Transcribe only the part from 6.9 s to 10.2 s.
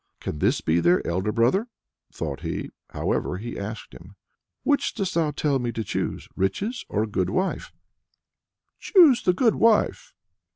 a good wife?" "Choose the good wife."